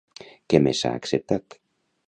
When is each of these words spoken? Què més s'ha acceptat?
Què 0.53 0.61
més 0.67 0.81
s'ha 0.81 0.93
acceptat? 1.01 1.61